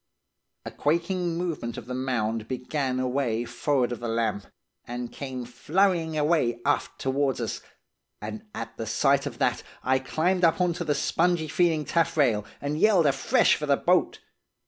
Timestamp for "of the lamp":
3.91-4.47